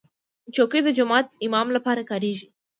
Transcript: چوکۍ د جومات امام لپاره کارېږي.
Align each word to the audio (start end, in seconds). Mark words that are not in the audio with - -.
چوکۍ 0.55 0.79
د 0.83 0.89
جومات 0.97 1.25
امام 1.45 1.67
لپاره 1.75 2.01
کارېږي. 2.11 2.47